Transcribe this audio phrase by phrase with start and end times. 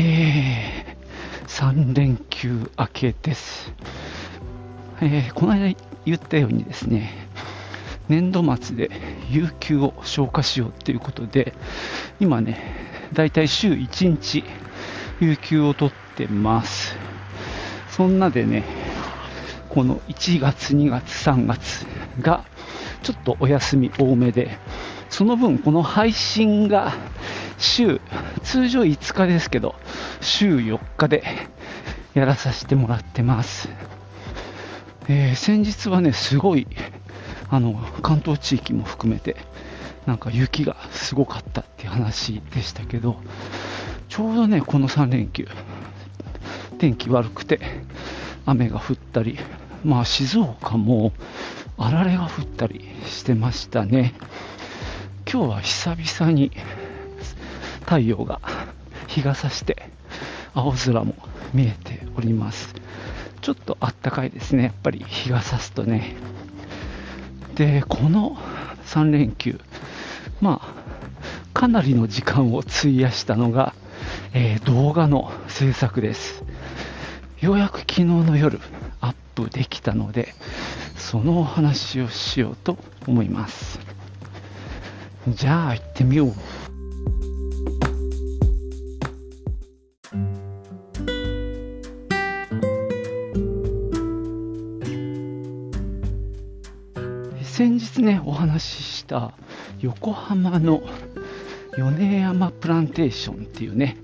[0.00, 3.72] えー、3連休明けです。
[5.00, 7.26] えーこの間言ったようにですね、
[8.08, 8.92] 年度末で
[9.28, 11.52] 有給を消化しようということで、
[12.20, 12.60] 今ね、
[13.12, 14.44] だいたい週1日
[15.18, 16.94] 有給を取ってます。
[17.90, 18.62] そんなでね、
[19.68, 21.84] この1月、2月、3月
[22.20, 22.44] が
[23.02, 24.58] ちょっとお休み多めで、
[25.10, 26.92] その分この配信が
[27.58, 28.00] 週、
[28.42, 29.74] 通常5日ですけど、
[30.20, 31.24] 週4日で
[32.14, 33.68] やらさせてもらってます。
[35.08, 36.66] えー先日はね、すごい、
[37.50, 39.36] あの、関東地域も含めて、
[40.06, 43.16] なんか雪がすごかったっていう話でしたけど、
[44.08, 45.48] ちょうどね、この3連休、
[46.78, 47.60] 天気悪くて、
[48.46, 49.38] 雨が降ったり、
[49.84, 51.12] まあ静岡も
[51.76, 54.14] あられが降ったりしてましたね。
[55.30, 56.52] 今日は久々に
[57.88, 58.42] 太陽が
[59.08, 59.88] 日が差して
[60.52, 61.14] 青空も
[61.54, 62.74] 見えております。
[63.40, 66.14] ちょっとあったかいですね、やっぱり日が差すとね。
[67.54, 68.36] で、この
[68.84, 69.58] 3連休、
[70.42, 73.74] まあ、かなりの時間を費やしたのが、
[74.34, 76.44] えー動画の制作です。
[77.40, 78.60] ようやく昨日の夜
[79.00, 80.34] アップできたので、
[80.98, 83.80] そのお話をしようと思います。
[85.28, 86.34] じゃあ行ってみよう。
[99.08, 99.32] た
[99.80, 100.82] 横浜の
[101.76, 103.96] 米山プランテーションっていうね、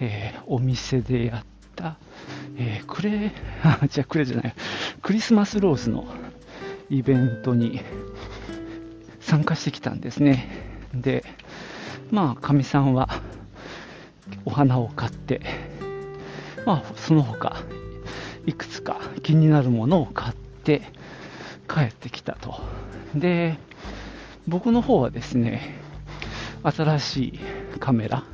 [0.00, 1.96] えーお店でやった、
[2.56, 4.54] えークレ あ、じゃあクレじゃない、
[5.02, 6.06] クリスマスローズの
[6.88, 7.80] イベントに
[9.20, 10.48] 参加してきたんですね。
[10.94, 11.24] で、
[12.10, 13.08] まあ、かみさんは
[14.44, 15.40] お花を買って、
[16.64, 17.56] まあ、その他、
[18.46, 20.82] いくつか気になるものを買って
[21.68, 22.60] 帰ってきたと。
[23.14, 23.58] で、
[24.48, 25.80] 僕の方はですね、
[26.62, 27.40] 新しい
[27.80, 28.24] カメラ、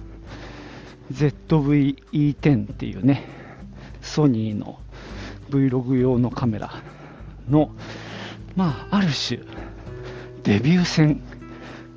[1.13, 3.25] ZV-E10 っていうね、
[4.03, 4.79] ソニーの
[5.49, 6.83] Vlog 用のカメラ
[7.49, 7.71] の、
[8.57, 9.41] まあ、ある種、
[10.43, 11.23] デビュー戦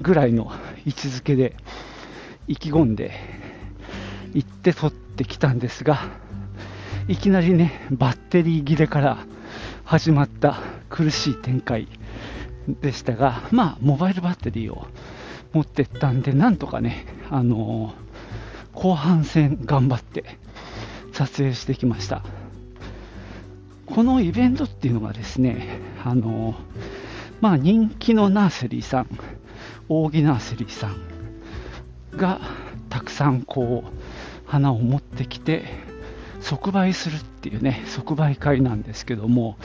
[0.01, 0.51] ぐらいの
[0.85, 1.55] 位置づけで
[2.47, 3.11] 意気込んで
[4.33, 5.99] 行って撮ってきたんですが、
[7.09, 9.17] いきなりね、バッテリー切れから
[9.83, 10.59] 始まった
[10.89, 11.87] 苦しい展開。
[12.67, 14.87] でしたが、まあ、モバイルバッテリーを
[15.53, 18.05] 持ってったんで、なんとかね、あのー
[18.75, 20.37] 後半戦頑張って
[21.13, 22.23] 撮影してきました。
[23.85, 26.55] このイベントっていうのがですね、あのー
[27.39, 29.07] まあ、人気のナーセリーさん、
[29.87, 30.97] 扇ナーセリーさん
[32.17, 32.41] が
[32.89, 35.65] たくさんこう花を持ってきて
[36.41, 39.57] 即売するっていうね即売会なんですけども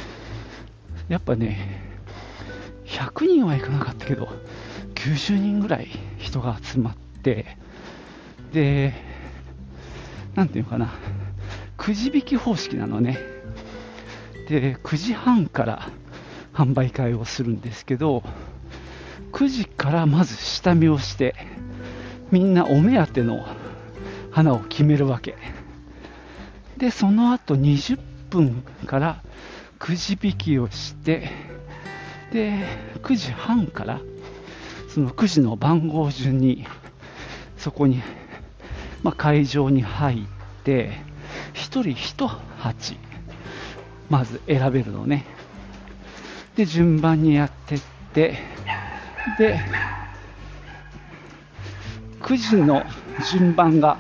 [1.09, 1.90] やっぱね
[3.00, 4.28] 100人はいかなかったけど
[4.94, 5.88] 90人ぐらい
[6.19, 7.56] 人が集まって
[8.53, 8.93] で
[10.34, 10.93] なんていうのかな
[11.78, 13.19] くじ引き方式なのね。
[14.49, 15.89] で9時半から
[16.53, 18.22] 販売会をするんですけど
[19.33, 21.34] 9時からまず下見をして
[22.31, 23.47] みんなお目当ての
[24.31, 25.37] 花を決めるわけ。
[26.77, 29.22] でその後20分から
[29.78, 31.31] くじ引きをして
[32.33, 32.65] で
[33.03, 34.01] 9時半から
[34.89, 36.67] その9時の番号順に
[37.57, 38.03] そこに、
[39.03, 40.93] まあ、会場に入って
[41.54, 42.27] 1人1
[42.59, 42.97] 鉢
[44.09, 45.25] まず選べるのね。
[46.57, 47.81] で順番にやってっ
[48.13, 48.39] て
[49.39, 49.60] で
[52.21, 52.84] 9時の
[53.31, 53.99] 順番が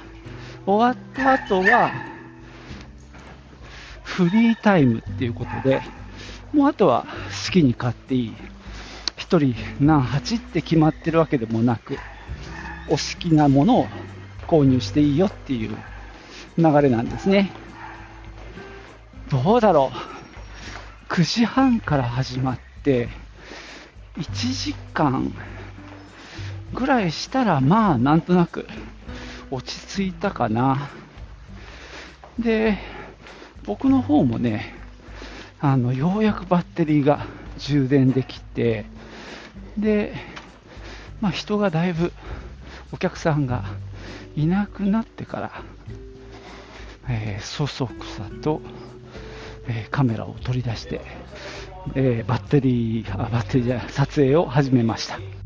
[0.66, 1.90] 終わった後は
[4.02, 5.80] フリータイムっていうことで
[6.52, 7.06] もうあとは
[7.46, 8.34] 好きに買っていい。
[9.16, 9.54] 1人
[9.84, 11.98] 何鉢って決まってるわけでもなく
[12.88, 13.86] お好きなものを
[14.48, 15.76] 購入していいよっていう
[16.58, 17.52] 流れなんですね。
[19.30, 19.92] どうだろ
[21.08, 21.12] う。
[21.12, 23.08] 9時半から始まって
[24.16, 25.32] 1時間
[26.74, 28.66] ぐらいしたらまあなんとなく
[29.52, 30.90] 落ち着いたかな。
[32.38, 32.78] で、
[33.64, 34.79] 僕の方もね、
[35.62, 37.26] あのようやくバッテリーが
[37.58, 38.86] 充電できて、
[39.76, 40.14] で、
[41.20, 42.12] まあ、人がだいぶ、
[42.92, 43.64] お客さんが
[44.36, 45.62] いなくなってから、
[47.08, 48.62] えー、そそくさと、
[49.68, 51.02] えー、カメラを取り出して、
[51.94, 55.39] えー、バッテリー、あバッテリーじゃ撮影を始めました。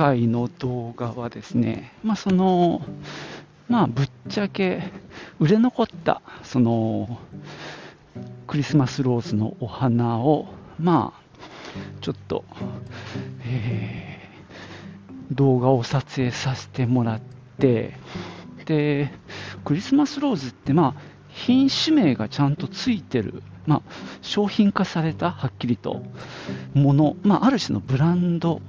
[0.00, 2.80] 回の動画はですね、まあ、その、
[3.68, 4.90] まあ、ぶっちゃけ
[5.38, 7.18] 売れ残ったその
[8.46, 10.46] クリスマスローズのお花を、
[10.78, 12.44] まあ、ちょっと、
[13.44, 17.20] えー、動画を撮影させてもらっ
[17.58, 17.92] て、
[18.64, 19.10] で、
[19.66, 23.82] クリスマスローズって、まあ、品種名がちゃんとついてる、まあ、
[24.22, 26.02] 商品化されたはっきりと
[26.72, 28.62] もの、まあ、ある種のブランド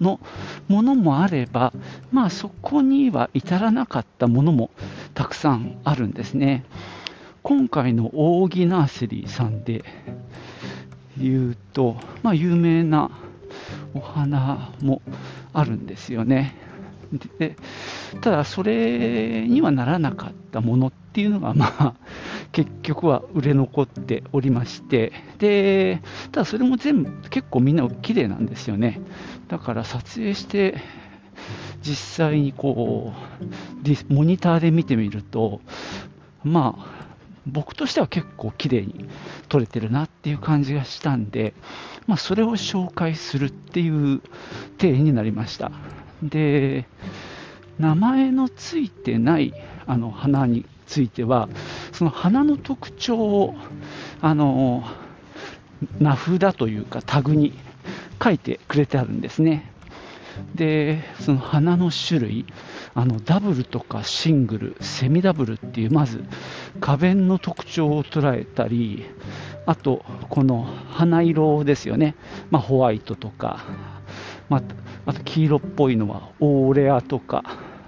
[0.00, 0.20] の
[0.68, 1.72] ものもあれば、
[2.10, 4.70] まあ、そこには至らなかったものも
[5.14, 6.64] たくさんあるんですね。
[7.42, 9.84] 今回のオーギナーセリーさんで
[11.18, 13.10] 言うと、まあ、有名な
[13.94, 15.02] お花も
[15.52, 16.54] あるんですよね。
[17.38, 17.56] で
[18.20, 21.94] ただ、それにはならなかったものっていうのが、まあ、
[22.52, 26.00] 結局は売れ残っておりまして、で
[26.30, 29.00] ただそれも全部結構みんな綺麗なんですよね。
[29.48, 30.76] だから撮影して、
[31.82, 35.60] 実際にこう、モニターで見てみると、
[36.44, 37.02] まあ、
[37.46, 39.08] 僕としては結構綺麗に
[39.48, 41.54] 撮れてるなっていう感じがしたんで、
[42.06, 44.20] まあ、それを紹介するっていう
[44.78, 45.72] 体になりました。
[46.22, 46.86] で、
[47.78, 49.52] 名前のついてない
[49.86, 51.48] あの花については、
[51.92, 53.54] その花の特徴を、
[54.20, 54.84] あの、
[55.98, 57.52] 名札というかタグに
[58.22, 59.70] 書いてくれてあるんですね。
[60.54, 62.46] で、その花の種類、
[62.94, 66.24] あのダブルとかシングル、セミダブルっていう、まず
[66.80, 69.04] 花弁の特徴を捉えたり、
[69.66, 72.16] あと、この花色ですよね、
[72.50, 73.64] まあ、ホワイトとか、
[74.48, 74.62] まあ、
[75.06, 77.44] あと黄色っぽいのはオーレアとか、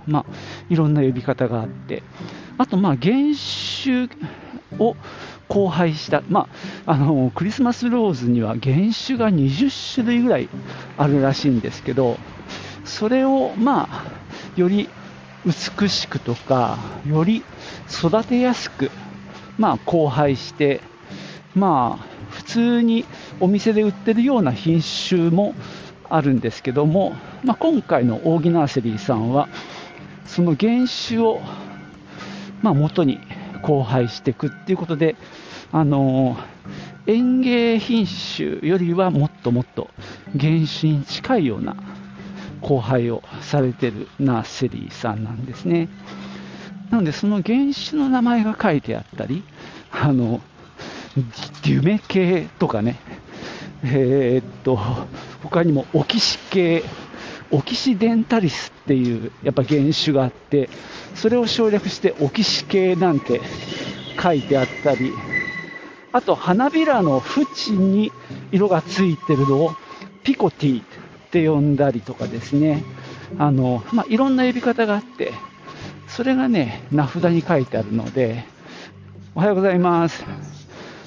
[0.07, 0.25] まあ、
[0.69, 2.03] いろんな呼び方があって、
[2.59, 3.15] あと、まあ、原
[3.83, 4.09] 種
[4.79, 4.97] を
[5.49, 6.49] 交配した、ま
[6.87, 10.49] あ、あのクリスマスローズには原種が20種類ぐらい
[10.97, 12.19] あるらしいんですけど、
[12.85, 14.05] それを、まあ、
[14.57, 14.89] より
[15.45, 17.45] 美しくとか、より
[17.91, 18.91] 育てやすく、
[19.59, 20.81] まあ、交配して、
[21.55, 23.05] まあ、普通に
[23.41, 25.55] お店で売ってるような品種も
[26.09, 27.15] あるんですけども、
[27.45, 29.49] まあ、今回のオーギナーセリーさんは、
[30.25, 31.41] その原種を、
[32.65, 33.21] まあ、元に
[33.61, 35.17] 交配していくっていうことで、
[35.71, 36.39] あの
[37.07, 39.91] 園芸品種よりはもっともっと
[40.33, 41.77] 原種に近いような
[42.63, 45.91] 交配をされてるナーセリーさんなんですね。
[46.91, 49.43] なので、その原種の名前が書いてあったり、
[49.91, 50.41] あの、
[51.17, 52.99] デュメ系とかね、
[53.83, 54.79] えー、っと、
[55.43, 56.83] 他にもオキシ系、
[57.51, 60.71] オキシデンタリスっていうやっぱ原種があって、
[61.15, 63.41] それを省略してオキシ系なんて
[64.23, 65.13] 書いてあったり、
[66.13, 68.13] あと花びらの縁に
[68.53, 69.73] 色がついてるのを
[70.23, 70.85] ピコティっ
[71.31, 72.85] て呼んだりとかですね、
[73.39, 75.33] あの、まあ、いろんな呼び方があって、
[76.09, 78.45] それがね、名札に書いてあるので、
[79.35, 80.25] おはようございます。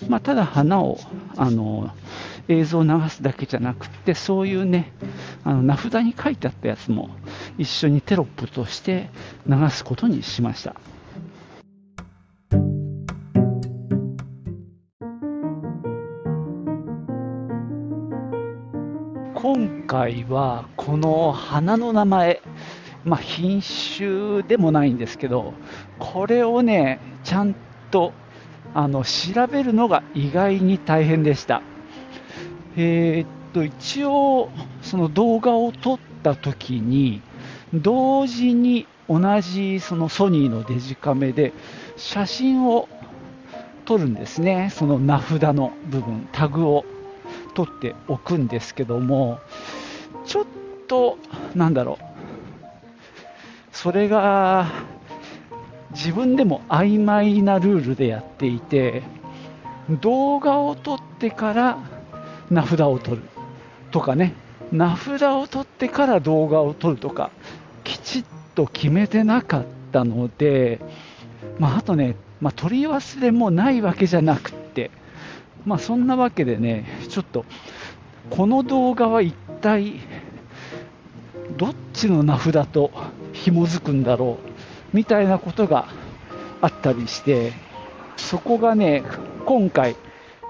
[0.10, 1.00] まあ、ただ花を、
[1.38, 1.90] あの、
[2.48, 4.92] 映像を流すだけじゃなくて、そういうね、
[5.44, 7.10] あの名札に書いてあったやつも
[7.58, 9.10] 一緒にテロップとして
[9.48, 10.75] 流すことにしました。
[19.36, 22.42] 今回はこの花の名前、
[23.06, 25.54] まあ、品種でもないんですけど、
[26.00, 27.56] これをね、ちゃん
[27.92, 28.13] と
[28.74, 31.62] あの調べるのが意外に大変でした。
[32.77, 34.50] えー、っと、一応、
[34.81, 37.22] その動画を撮った時に、
[37.74, 41.51] 同時に同じそのソニーのデジカメで
[41.98, 42.88] 写真を
[43.84, 46.86] 撮るんですね、その名札の部分、タグを。
[47.57, 49.39] 取っておくんですけども、
[50.27, 50.46] ちょっ
[50.88, 51.17] と、
[51.55, 52.05] なんだろう、
[53.72, 54.72] それが
[55.89, 59.01] 自分でも曖昧なルールでやっていて、
[59.89, 61.79] 動画を撮ってから
[62.50, 63.24] 名札を取る。
[63.92, 64.34] とかね、
[64.72, 67.32] 名札を取ってから動画を撮るとか、
[67.84, 68.25] きちっ
[68.56, 70.80] と決めてなかったので、
[71.60, 74.92] まあ、あとね、まあ、取り忘れもないわけじゃなくて、
[75.66, 77.46] まあ、そんなわけでね、ちょっと
[78.30, 79.94] この動画は一体
[81.58, 82.92] どっちの名札と
[83.34, 84.38] 紐づくんだろ
[84.94, 84.96] う？
[84.96, 85.88] みたいなことが
[86.62, 87.54] あったりして。
[88.18, 89.04] そこがね
[89.46, 89.96] 今回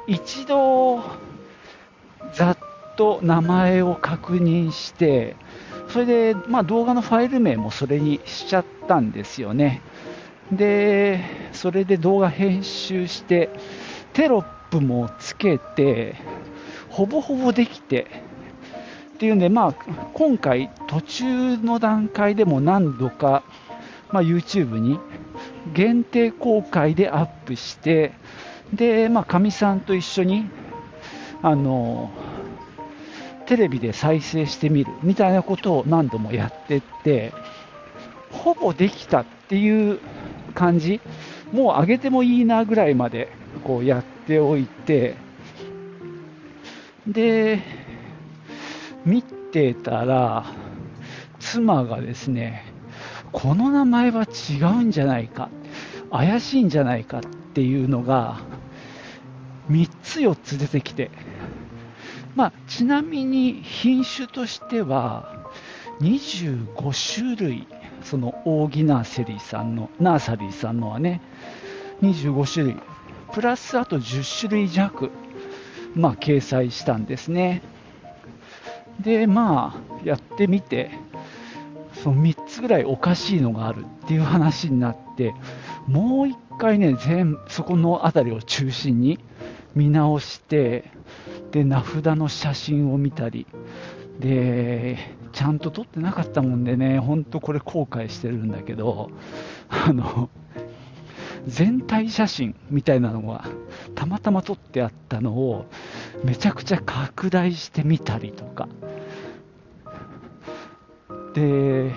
[0.07, 1.03] 一度
[2.33, 2.57] ざっ
[2.95, 5.35] と名前を確認して
[5.89, 9.81] それで、まあ、動画のファイル名もそれにしちゃったんですよね。
[10.51, 11.19] で
[11.53, 13.49] それで動画編集して
[14.13, 16.15] テロップもつけて
[16.89, 18.27] ほぼほぼできて。
[19.17, 19.73] っていうんで、まあ、
[20.13, 23.41] 今回途中の段階でも何度か、
[24.11, 24.99] まあ、YouTube に
[25.73, 28.13] 限定公開でアップして
[28.71, 30.47] で、まあ、かみさんと一緒に
[31.41, 32.09] あの
[33.45, 37.33] テレビで再生してみるみたいなことを何度もやってって
[38.31, 39.99] ほぼできたっていう
[40.53, 40.99] 感じ
[41.51, 43.31] もう上げてもいいなぐらいまで
[43.63, 45.15] こうやっておいて
[47.07, 47.61] で
[49.05, 50.45] 見てたら
[51.39, 52.65] 妻がですね
[53.31, 55.49] この名前は違うんじゃないか
[56.11, 58.39] 怪しいんじゃないかっていうのが
[59.69, 61.11] 3つ4つ出てきて、
[62.37, 65.49] まあ、ちなみに品種としては
[66.01, 67.67] 25種類
[68.03, 71.19] そのオーギナーセリーさんのナーサリーさんのはね
[72.03, 72.77] 25種類
[73.33, 75.09] プラスあと10種類弱、
[75.95, 77.63] まあ、掲載したんですね。
[78.99, 80.91] でまあやってみて
[82.03, 85.33] その3つぐらいおかしいのがあるっていう話になって
[85.87, 89.17] もう1回ね全そこの辺りを中心に
[89.73, 90.91] 見直して
[91.57, 93.47] で名札の写真を見たり
[94.19, 94.97] で
[95.31, 99.09] ちゃんと撮ってなかったもんでね本当これ後悔してるんだけど
[99.67, 100.29] あの
[101.47, 103.45] 全体写真みたいなのが
[103.95, 105.65] たまたま撮ってあったのを
[106.23, 108.67] めちゃくちゃ拡大してみたりとか。
[111.33, 111.91] で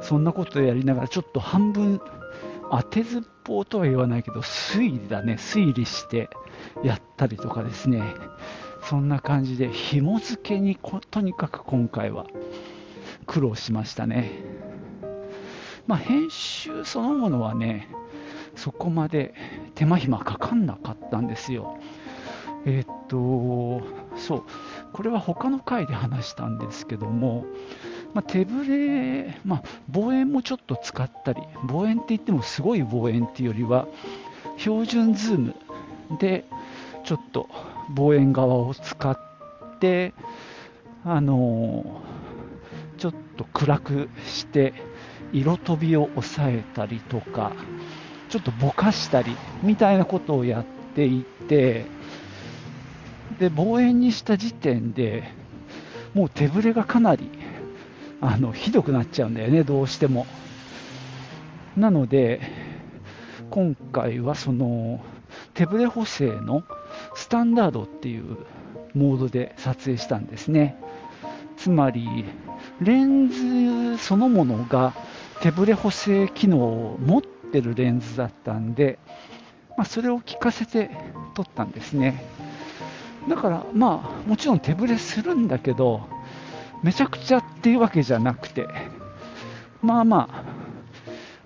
[0.00, 2.00] そんなことやりながらちょっと半分
[2.70, 5.34] 当てずっぽうとは言わないけど推理だね。
[5.34, 6.30] 推理して
[6.82, 8.02] やったりとかですね。
[8.82, 10.78] そんな感じで紐付けに
[11.10, 12.26] とにかく今回は
[13.26, 14.32] 苦労しましたね。
[15.86, 17.88] まあ編集そのものはね
[18.56, 19.34] そこまで
[19.74, 21.78] 手間暇かかんなかったんですよ。
[22.66, 23.86] えー、っと
[24.16, 24.42] そう。
[24.92, 27.44] これは他の回で話したんですけども
[28.14, 33.88] まあ、手ぶれ、まあ、望遠もちょっと使ったり、望遠って言ってもすごい望遠っていうよりは、
[34.56, 35.54] 標準ズーム
[36.20, 36.44] で
[37.04, 37.48] ちょっと
[37.90, 39.18] 望遠側を使っ
[39.80, 40.14] て、
[41.04, 44.72] あのー、ちょっと暗くして、
[45.32, 47.52] 色飛びを抑えたりとか、
[48.28, 51.86] ちょっとぼかしたりみたいなことをやっていて、
[53.40, 55.24] で望遠にした時点で
[56.14, 57.28] もう手ぶれがかなり
[58.20, 60.26] あのひどくなっちゃうんだよね、どうしても。
[61.76, 62.40] なので、
[63.50, 65.00] 今回はその
[65.54, 66.62] 手ブレ補正の
[67.14, 68.38] スタンダードっていう
[68.94, 70.76] モードで撮影したんですね。
[71.56, 72.24] つまり、
[72.80, 73.28] レン
[73.96, 74.94] ズそのものが
[75.40, 78.98] 手ブレ補正機能を持ってるレンズだったんで、
[79.76, 80.90] まあ、それを効かせて
[81.34, 82.24] 撮ったんですね。
[83.28, 86.08] だから、まあ、もちろん手ブレするんだけど、
[86.84, 88.68] めちゃくちゃっていうわけじゃなくて、
[89.80, 90.44] まあま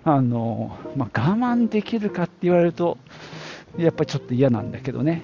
[0.04, 2.98] あ、あの、まあ、我慢できるかって言われると、
[3.76, 5.22] やっぱりちょっと嫌なんだけどね。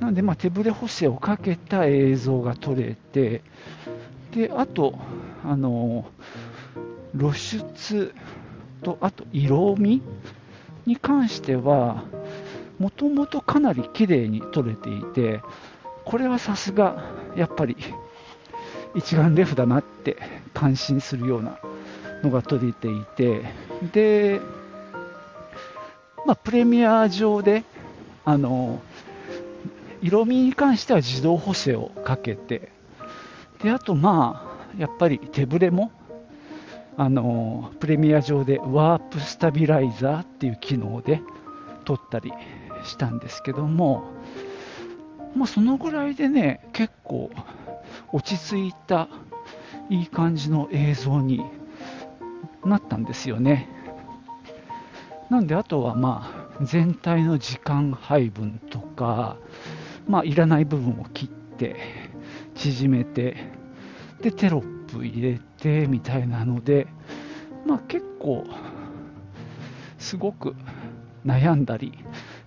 [0.00, 3.42] なんで、まあ、手ブレ補正をかけた映像が撮れて、
[4.32, 4.98] で、あと、
[5.44, 6.06] あの、
[7.18, 8.14] 露出
[8.82, 10.00] と、あと色味
[10.86, 12.02] に関しては、
[12.78, 15.42] もともとかなり綺麗に撮れていて、
[16.06, 17.76] これはさすが、やっぱり
[18.94, 20.16] 一眼レフだなって
[20.54, 21.58] 感心するような
[22.22, 23.42] のが撮れていて、
[23.92, 24.40] で、
[26.26, 27.64] まあ、プレミア上で、
[28.24, 28.80] あの、
[30.02, 32.70] 色味に関しては自動補正をかけて、
[33.62, 34.44] で、あとま
[34.76, 35.92] あ、やっぱり手ぶれも、
[36.96, 41.20] あの、プレミア上でワープスタビライザーっていう機能で
[41.84, 42.32] 撮ったり
[42.84, 44.04] したんですけども、
[45.36, 47.30] まあ、そのぐらいでね、結構
[48.12, 49.08] 落ち着いた
[49.90, 51.44] いい感じの映像に
[52.64, 53.68] なったんですよね。
[55.30, 59.36] なんであとはまあ全体の時間配分とか、
[60.06, 61.76] まあ、いらない部分を切って
[62.54, 63.36] 縮めて
[64.22, 66.86] でテロップ入れてみたいなので、
[67.66, 68.44] まあ、結構
[69.98, 70.54] すごく
[71.26, 71.92] 悩んだり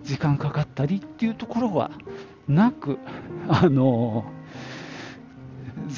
[0.02, 1.92] 時間かかったりっていうところは
[2.48, 2.98] なく
[3.48, 4.26] あの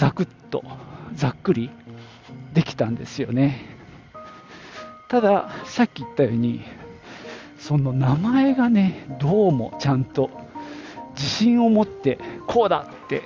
[0.03, 0.65] ざくっと
[1.15, 1.69] ざっくり
[2.53, 3.61] できたんですよね。
[5.07, 6.61] たださっき言ったように
[7.57, 10.29] その名前がねどうもちゃんと
[11.15, 13.21] 自信を持ってこうだって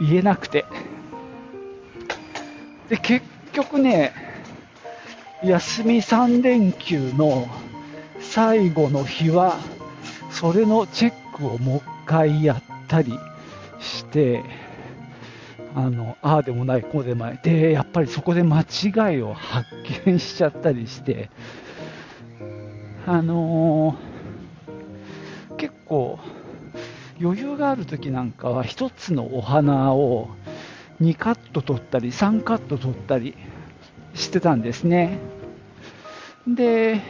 [0.00, 0.64] 言えなくて。
[2.88, 4.12] で結局ね
[5.42, 7.48] 休み3連休の
[8.20, 9.58] 最後の日は
[10.30, 13.18] それのチェックをもう一回やったり
[13.80, 14.44] して
[15.76, 17.40] あのああでもないこうでもない。
[17.42, 19.68] でやっぱりそこで間違いを発
[20.06, 21.30] 見しちゃったりして。
[23.08, 26.18] あのー、結構
[27.20, 30.28] 余裕がある時なんかは1つのお花を
[31.00, 33.36] 2カット取ったり3カット取ったり
[34.14, 35.18] してたんですね。
[36.48, 37.00] で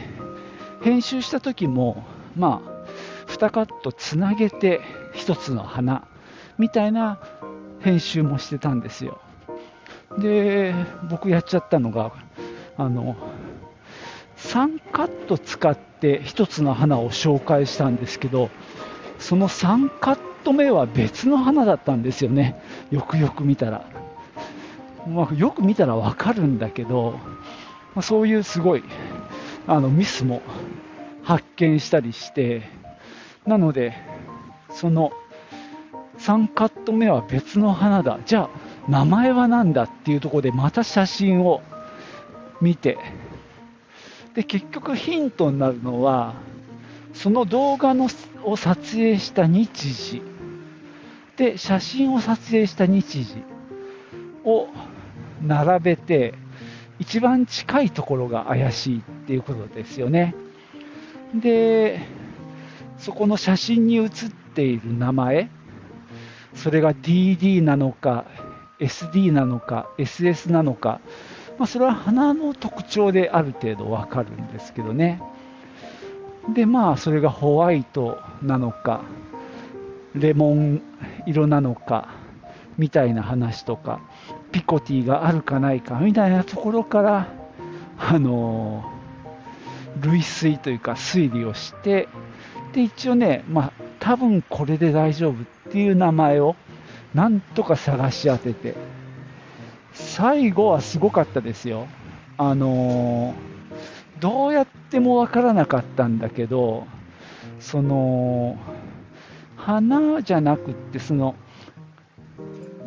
[0.83, 2.03] 編集した時も
[2.35, 4.81] まあ2カットつなげて
[5.15, 6.07] 1つの花
[6.59, 7.19] みたいな
[7.79, 9.19] 編集もしてたんですよ。
[10.17, 10.73] で
[11.09, 12.11] 僕やっちゃったのが
[12.77, 13.15] あの
[14.37, 18.49] 3カット使って1つの花を紹介したんですけど
[19.19, 22.61] その3カット目は別の花だったんですよね。
[22.91, 23.85] よくよく見たら、
[25.07, 27.19] まあ、よく見たらわかるんだけど、
[27.95, 28.83] まあ、そういうすごい
[29.67, 30.41] あのミスも
[31.23, 32.61] 発見したりして
[33.45, 33.95] なので
[34.69, 35.11] その
[36.19, 38.19] 3カット目は別の花だ。
[38.25, 38.49] じゃあ
[38.89, 41.61] 名前は何だっていうところでまた写真を
[42.61, 42.97] 見て。
[44.33, 46.35] で結局ヒントになるのは
[47.13, 48.07] その動画の
[48.43, 50.21] を撮影した日時。
[51.37, 53.43] で写真を撮影した日時
[54.43, 54.67] を
[55.41, 56.33] 並べて
[56.99, 60.35] 一番近いところが怪しいっていうことですよね。
[61.35, 61.99] で
[62.97, 65.49] そこの写真に写っている名前。
[66.57, 68.25] それが DD なのか
[68.79, 70.99] SD なのか SS なのか、
[71.57, 75.21] まあ、それは花の特徴である程度わかるんですけどね。
[76.53, 79.01] でまあそれがホワイトなのか
[80.15, 80.81] レモン
[81.25, 82.09] 色なのか
[82.77, 83.99] みたいな話とか
[84.51, 87.27] ピコティがあるかないかみたいなところから
[87.97, 88.89] あの
[90.01, 92.07] 類推というか推理をして
[92.73, 96.55] で一応ねまあ多分これで大丈夫っっていう名前を
[97.13, 98.75] なんとか探し当てて
[99.93, 101.87] 最後はすごかったですよ。
[102.37, 103.33] あの
[104.19, 106.85] どうやってもわからなかったんだけど
[107.59, 108.57] その
[109.55, 111.35] 花じゃなくってその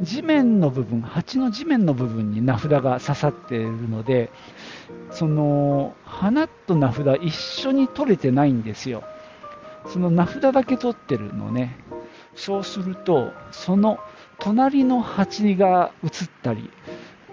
[0.00, 4.30] 地面の部分鉢の地面の部分に名札が刺さっているので
[5.10, 9.02] その花と名札一緒に取れてないんですよ。
[9.86, 11.76] その名札だけ取ってるのね。
[12.40, 13.98] そうするとその
[14.38, 16.10] 隣の鉢が映っ
[16.42, 16.70] たり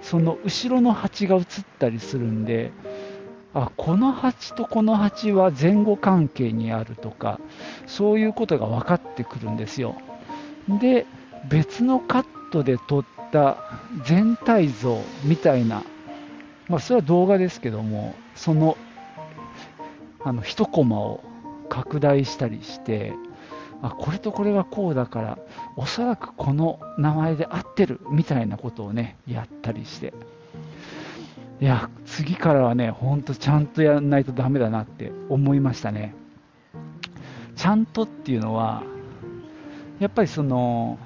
[0.02, 1.44] その後ろの鉢が映っ
[1.80, 2.74] たりするんで
[3.54, 7.40] あこの鉢とこの鉢は前後関係にあるとか
[7.86, 9.96] そういうことが分かってくるんですよ。
[10.82, 11.06] で
[11.50, 13.58] 別のカットで撮った
[14.04, 15.84] 全体像みたいな、
[16.68, 18.78] まあ、それは動画ですけどもその
[20.20, 21.24] あの1コマを
[21.70, 23.14] 拡大したりして
[23.82, 25.38] あこれとこれがこうだから
[25.76, 30.14] おそらくこの名前で合ってるみたいなことをねやったりして。
[31.60, 36.14] いや次からはねほんとちゃんとやらないとダメだなって思いましたね。
[37.56, 38.84] ちゃんとっていうのは
[40.00, 41.00] やっぱりその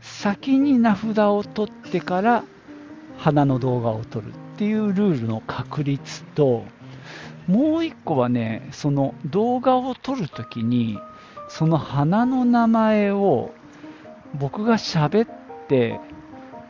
[0.00, 2.44] 先に名札を取ってから
[3.16, 6.64] 花の動画を撮るっていうルールの確率と
[7.46, 10.98] もう一個はね、その動画を撮るときに、
[11.48, 13.50] その花の名前を
[14.34, 15.28] 僕が喋っ
[15.68, 16.00] て、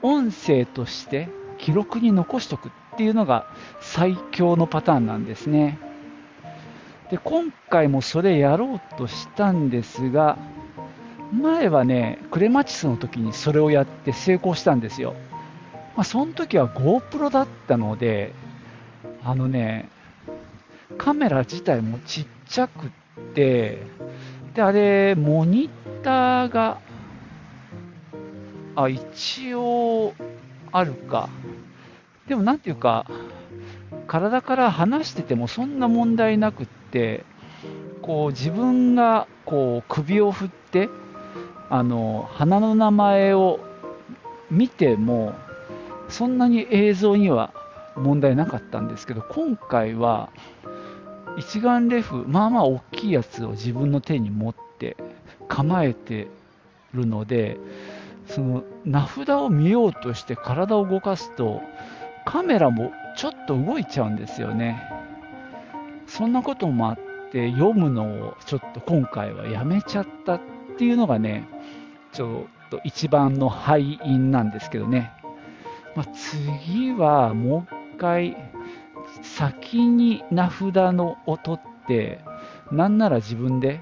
[0.02, 3.46] 音声として記録に残しとくっていうのが
[3.80, 5.78] 最強のパターンなんですね。
[7.10, 10.38] で、今回もそれやろうとしたんですが、
[11.32, 15.14] 前はね、クレマチスの時にそれをやって成功したんですよ。
[15.94, 18.32] まあ、その時は GoPro だったので、
[19.24, 19.88] あのね、
[20.98, 22.90] カメラ自体もちっちゃくっ
[23.34, 23.82] て、
[24.54, 25.70] で、あれ、モニ
[26.02, 26.78] ターが、
[28.76, 30.14] あ、一応、
[30.72, 31.28] あるか。
[32.26, 33.06] でも、なんていうか、
[34.06, 37.24] 体から離しててもそんな問題なくって、
[38.02, 40.88] こう、自分が、こう、首を振って、
[41.70, 43.60] あの、花の名前を
[44.50, 45.34] 見ても、
[46.08, 47.54] そんなに映像には
[47.96, 50.30] 問題なかったんですけど、今回は、
[51.36, 54.96] 一眼レフ、まあまあ大きいやつを自分の手に持って
[55.48, 56.28] 構えて
[56.94, 57.58] るので、
[58.26, 61.60] その名札を見ようとして体を動かすと、
[62.24, 64.82] カメラもちょっと動いちゃうんですよね。
[66.06, 66.98] そんなこともあっ
[67.30, 70.40] て読むのをちょっと今回はやめちゃったっ
[70.76, 71.48] ていうのがね、
[72.12, 75.10] ちょっと一番の敗因なんですけどね。
[75.94, 78.36] まあ、次はもう一回
[79.20, 82.20] 先に名札のを取って、
[82.70, 83.80] なんなら自分で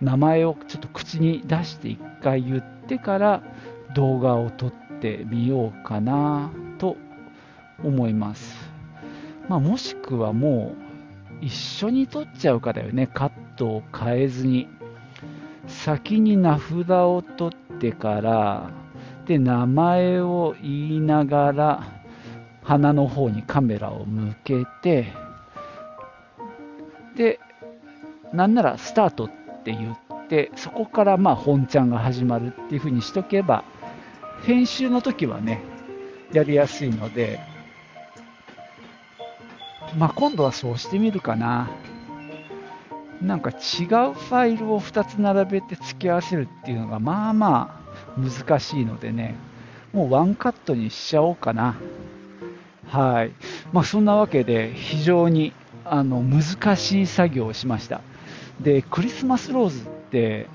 [0.00, 3.42] 名前をちょっと口に出して一回言ってから
[3.94, 6.96] 動画を撮ってみようかなと
[7.84, 8.70] 思います。
[9.48, 10.74] まあ、もしくはも
[11.40, 14.68] う一緒に撮っちゃうかだよね、カットを変えずに。
[15.66, 18.70] 先に名札を取ってから、
[19.26, 22.01] で、名前を言いながら、
[22.62, 25.12] 鼻の方にカメラを向けて、
[27.16, 27.40] で、
[28.32, 29.28] なんならスタートっ
[29.64, 33.64] て言って、そこからまあ本ちゃんが始まるっていう風にしとけば、
[34.44, 35.60] 編集の時はね、
[36.32, 37.40] やりやすいので、
[39.98, 41.70] まあ、今度はそうしてみるかな。
[43.20, 47.80] なんか違うファイルを2つ並べて付き合わせるっていうのがまあま
[48.16, 49.36] あ難しいのでね、
[49.92, 51.76] もうワンカットにしちゃおうかな。
[52.92, 53.32] はい。
[53.72, 55.54] まあそんなわけで非常に
[55.86, 58.02] あの難しい作業をしました。
[58.60, 60.46] で、クリスマスローズって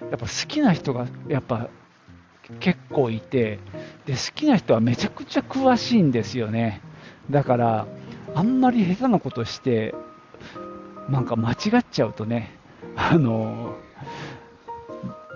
[0.00, 1.68] やっぱ好きな人がやっぱ
[2.60, 3.58] 結構いて
[4.06, 6.80] で好きな人はめちゃくちゃ詳しいんですよね
[7.30, 7.86] だから
[8.34, 9.94] あんまり下手なことして
[11.08, 12.50] なんか間違っちゃうとね
[12.96, 13.74] あの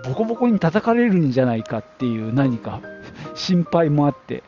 [0.05, 2.81] ボコボコに叩かれるんじゃないかっていう何か
[3.35, 4.43] 心配もあって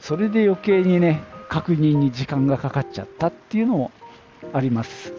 [0.00, 3.90] それで余計にね確認に時間がかかっちゃったっていうのも
[4.52, 5.12] あります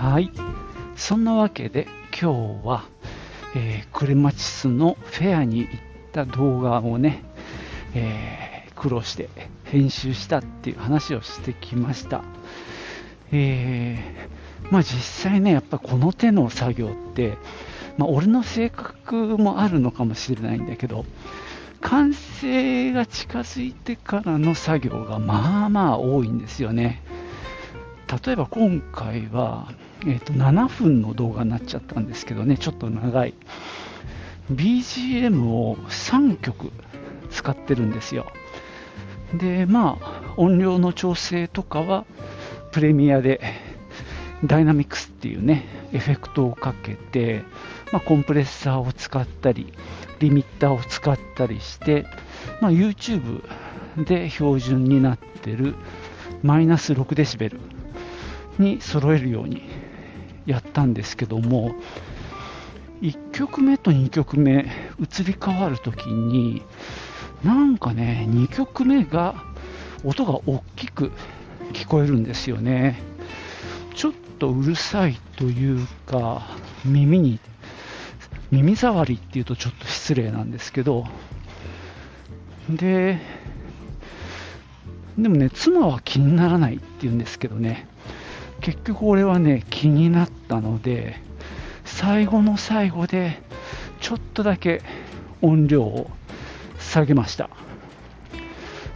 [0.00, 0.30] はい
[0.96, 1.86] そんなわけで
[2.20, 2.84] 今日は、
[3.54, 5.70] えー、クレマチスのフェアに行っ
[6.12, 7.22] た動画をね、
[7.94, 9.28] えー、苦労して
[9.64, 12.22] 編集したっていう話をしてきました。
[13.32, 14.39] えー、
[14.70, 17.38] まあ実際ね、やっぱこの手の作業って、
[17.96, 21.04] まあ俺の性格もあるのかもしれないんだけど、
[21.80, 27.02] 完成が近づいてからの作業がまあまあ多いんですよね。
[28.24, 33.34] 例えば今回は、えー、と7分の動画になっちゃったんですけどね、ちょっと長い。
[34.52, 36.72] BGM を3曲
[37.30, 38.26] 使ってるんですよ。
[39.34, 42.04] で、まあ、音量の調整とかは、
[42.72, 43.40] プレミアで、
[44.44, 47.42] ダイナミクスっていうね、エフェクトをかけて、
[47.92, 49.72] まあ、コンプレッサーを使ったり、
[50.18, 52.06] リミッターを使ったりして、
[52.60, 53.42] まあ、YouTube
[53.96, 55.74] で標準になってる
[56.42, 57.60] マイナス6デシベル
[58.58, 59.62] に揃えるように
[60.46, 61.74] やったんですけども
[63.02, 64.66] 1曲目と2曲目
[64.98, 66.62] 移り変わるときに
[67.42, 69.34] なんかね2曲目が
[70.04, 71.12] 音が大きく
[71.72, 73.00] 聞こえるんですよね。
[73.94, 76.42] ちょっとうるさいというか
[76.84, 77.38] 耳に
[78.50, 81.06] 耳障りっていうとちょっと失礼なんですけど。
[82.68, 83.18] で
[85.18, 87.86] でもね妻は気にならないって言うんですけどね。
[88.60, 91.20] 結局俺はね気になったので
[91.84, 93.42] 最後の最後で
[94.00, 94.82] ちょっとだけ
[95.42, 96.10] 音量を
[96.78, 97.48] 下げました、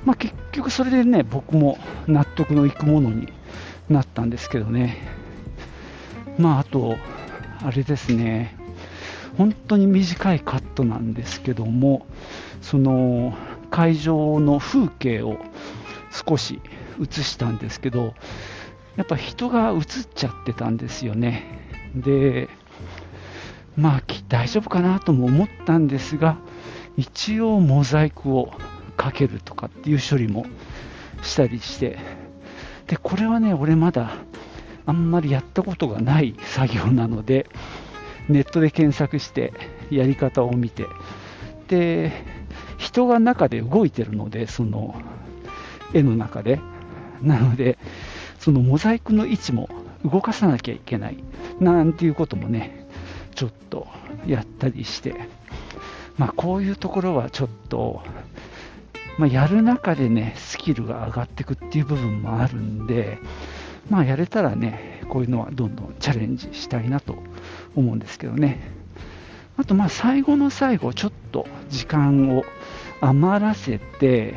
[0.05, 3.33] まあ、結局それでね僕も納得のいくものに
[3.89, 5.14] なったんですけどね。
[6.39, 6.97] まああと
[7.63, 8.57] あれですね
[9.37, 12.07] 本当に短いカットなんですけども
[12.61, 13.35] その
[13.71, 15.39] 会場の風景を
[16.11, 16.61] 少し
[17.01, 18.15] 映したんですけど
[18.97, 19.83] やっぱ人が映っ
[20.15, 21.43] ちゃってたんですよね。
[21.95, 22.49] で、
[23.77, 26.39] まあ大丈夫かなとも思ったんですが、
[26.97, 28.53] 一応モザイクを
[28.97, 30.47] かけるとかっていう処理も
[31.23, 31.99] したりして、
[32.87, 34.13] で、これはね、俺まだ
[34.87, 37.47] あんまりやったことがない作業なので、
[38.29, 39.53] ネットで検索して
[39.91, 40.87] やり方を見て、
[41.69, 42.13] で、
[42.79, 44.95] 人が中で動いてるので、その
[45.93, 46.61] 絵の中で。
[47.23, 47.79] なので、
[48.39, 49.71] そのモザイクの位置も
[50.05, 51.17] 動かさなきゃいけない。
[51.61, 52.87] なんていうこともね
[53.35, 53.87] ちょっと
[54.27, 55.15] やったりして。
[56.19, 58.03] まあこういうところはちょっと
[59.17, 63.19] まあ、やる中でねスキルが上がっていくっていう部分もあるんで
[63.91, 67.17] まあやれたらねこういうのはどんどんチャレンジしたいなと
[67.77, 68.73] 思うんですけどね。
[69.57, 72.45] あとまあ最後の最後ちょっと時間を
[73.01, 74.35] 余らせて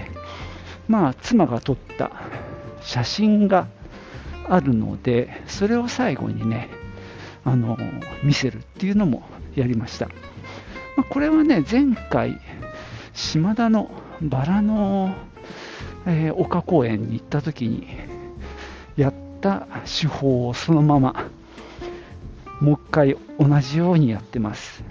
[0.88, 2.12] まあ妻が撮った
[2.82, 3.68] 写真が
[4.48, 6.70] あるのでそれを最後にね
[7.44, 7.78] あの
[8.24, 9.24] 見せるっていうのも
[9.56, 10.14] やりました、ま
[10.98, 12.40] あ、これはね前回
[13.14, 13.90] 島田の
[14.22, 15.16] バラの、
[16.06, 17.88] えー、丘公園に行った時に
[19.38, 21.30] った手法をそのまま
[22.60, 24.84] もう一回同じようにやってます。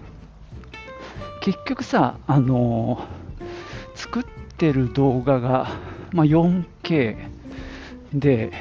[1.43, 4.25] 結局さあのー、作っ
[4.57, 5.71] てる動画が、
[6.13, 7.17] まあ、4K
[8.13, 8.53] で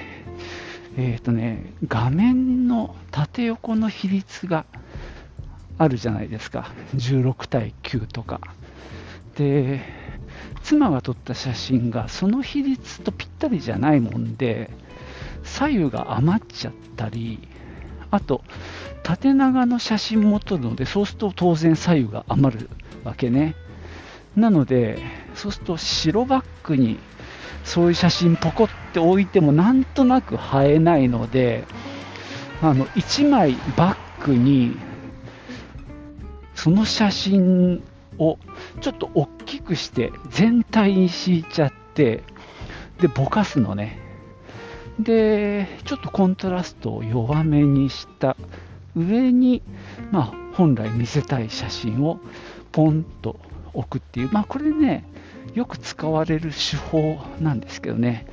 [0.98, 4.66] えっ、ー、とね画面の縦横の比率が
[5.78, 6.72] あるじゃないですか。
[6.96, 8.42] 16対9とか。
[9.36, 9.82] で
[10.64, 14.72] 妻が撮った写真がその比率とぴったりじゃないもんで
[15.46, 17.48] 左右が余っちゃったり
[18.12, 18.44] あと
[19.04, 22.70] 縦長の写真も撮るのでそうすると当然左右が余る
[23.04, 23.56] わけね。
[24.36, 25.00] なので
[25.34, 27.00] そうすると白バックに
[27.64, 31.64] そういう写真ポコって置いてもなんとなく映えないので
[32.62, 34.78] あの1枚バックに
[36.54, 37.84] その写真
[38.18, 38.38] を
[38.82, 42.24] ちょっと大きくして全体に敷いちゃって
[43.00, 44.05] でぼかすのね。
[45.00, 48.36] でちょっとコントラストを弱めにした。
[48.96, 49.62] 上に、
[50.12, 52.20] まあ、本来見せたい写真を
[52.72, 53.38] ポンと
[53.74, 55.04] 置くっていう、まあ、これね
[55.54, 58.26] よく使われる手法なんですけどね。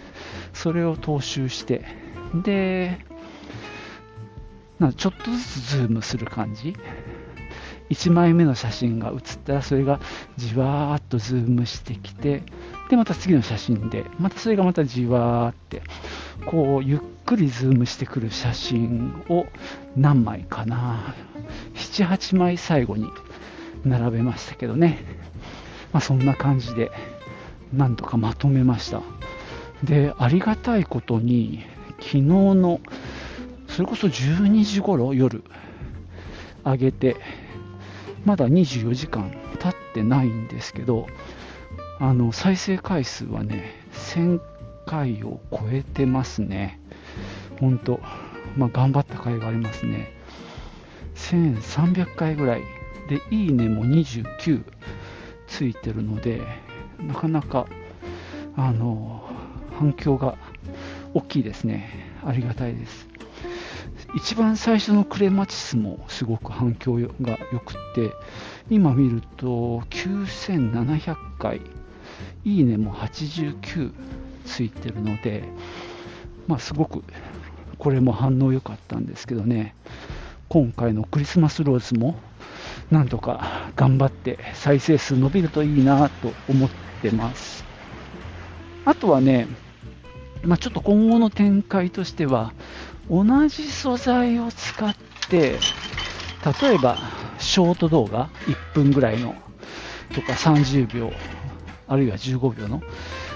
[0.52, 1.84] それを踏襲して。
[2.44, 2.98] で
[4.96, 6.76] ちょっとずつズームする感じ。
[7.90, 10.00] 1枚目の写真が写ったらそれが
[10.36, 12.42] じわーっとズームしてきて
[12.92, 15.82] でまた次の写真でまたそれがまたじわーって
[16.44, 19.46] こうゆっくりズームしてくる写真を
[19.96, 21.14] 何枚かな。
[21.74, 23.08] 78枚最後に
[23.86, 24.98] 並べましたけどね、
[25.94, 26.90] まあ、そんな感じで
[27.72, 29.00] なんとかまとめました。
[29.82, 31.64] でありがたいことに
[31.98, 32.78] 昨日の
[33.68, 35.42] それこそ12時頃夜
[36.62, 37.16] 上げて
[38.26, 41.06] まだ24時間経ってないんですけど、
[42.02, 44.40] あの再生回数はね、1000
[44.86, 46.80] 回を超えてますね。
[47.60, 48.00] 本当、
[48.56, 50.12] まあ、頑張った回がありますね。
[51.14, 52.62] 1300回ぐらい
[53.08, 54.64] で、いいねも29
[55.46, 56.42] ついてるので、
[56.98, 57.68] なかなか、
[58.56, 59.22] あの、
[59.78, 60.36] 反響が
[61.14, 61.88] 大きいですね。
[62.26, 63.08] ありがたいです。
[64.16, 68.10] 一番最初のクレマチスもすごく反響が良くて、
[68.70, 71.60] 今見ると9700回、
[72.44, 73.92] いいねも89
[74.44, 75.44] ついてるので、
[76.46, 77.04] まあ、すごく
[77.78, 79.74] これも反応良かったんですけどね、
[80.48, 82.16] 今回のクリスマスローズも
[82.90, 86.70] なんとか頑張って再生数伸びるといいなと思っ
[87.00, 87.64] てます。
[88.84, 89.46] あとはね、
[90.42, 92.52] まあ、ちょっと今後の展開としては、
[93.10, 94.94] 同じ素材を使っ
[95.28, 95.58] て、
[96.60, 96.98] 例えば
[97.38, 99.34] ショート動画、1分ぐらいの
[100.14, 101.12] とか30秒、
[101.92, 102.82] あるいは15秒の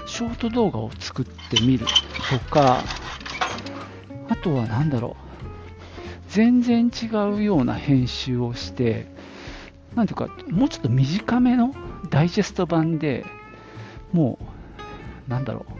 [0.07, 1.85] ショート動画を作ってみる
[2.29, 2.83] とか、
[4.29, 5.27] あとは何だろう、
[6.29, 9.05] 全然違うような編集をして、
[9.95, 11.75] なんていうか、もうちょっと短めの
[12.09, 13.25] ダイジェスト版で
[14.11, 14.39] も
[15.27, 15.71] う、なんだろう、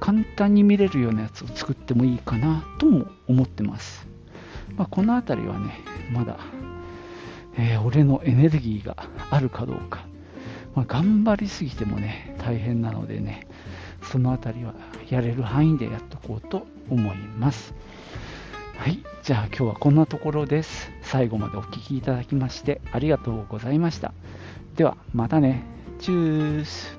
[0.00, 4.08] 簡単に見れるようなやつを作ってもいいかなとも思ってます。
[4.76, 5.78] まあ、この辺りはね、
[6.10, 6.38] まだ、
[7.56, 8.96] えー、俺のエネルギーが
[9.30, 10.07] あるかどうか、
[10.78, 13.48] まあ、頑張りすぎてもね、大変なのでね、
[14.00, 14.74] その辺りは
[15.10, 17.74] やれる範囲でやっとこうと思います。
[18.76, 20.92] はい、じゃあ今日はこんなところです。
[21.02, 24.12] 最後までお聴きいただきましてありがとうございました。
[24.76, 25.64] ではまたね。
[25.98, 26.97] チュース